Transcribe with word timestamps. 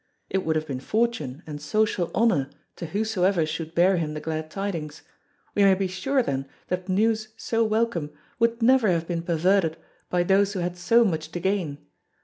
It 0.31 0.39
would 0.43 0.55
have 0.55 0.65
been 0.65 0.79
fortune 0.79 1.43
and 1.45 1.61
social 1.61 2.09
honour 2.15 2.49
to 2.77 2.87
whosoever 2.87 3.45
should 3.45 3.75
bear 3.75 3.97
him 3.97 4.15
the 4.15 4.19
glad 4.19 4.49
tidings. 4.49 5.03
We 5.53 5.63
may 5.63 5.75
be 5.75 5.85
sure 5.85 6.23
then 6.23 6.47
that 6.69 6.89
news 6.89 7.27
so 7.37 7.63
welcome 7.63 8.09
would 8.39 8.63
never 8.63 8.87
have 8.89 9.05
been 9.07 9.21
perverted 9.21 9.77
by 10.09 10.23
those 10.23 10.53
who 10.53 10.59
had 10.59 10.75
so 10.75 11.05
much 11.05 11.31
to 11.33 11.39
gain. 11.39 11.85